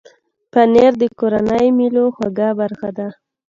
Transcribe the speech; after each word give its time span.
پنېر 0.51 0.91
د 1.01 1.03
کورنۍ 1.19 1.67
مېلو 1.77 2.05
خوږه 2.15 2.49
برخه 2.59 2.89
ده. 2.97 3.07